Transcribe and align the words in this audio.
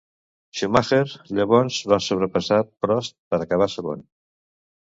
Schumacher 0.59 1.01
llavors 1.39 1.77
va 1.93 2.01
sobrepassar 2.05 2.59
Prost 2.87 3.17
per 3.35 3.41
acabar 3.47 3.73
segon. 3.75 4.03